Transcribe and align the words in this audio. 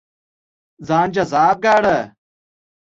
ځان 0.87 1.07
جذاب 1.15 1.55
ګاڼه. 1.63 1.97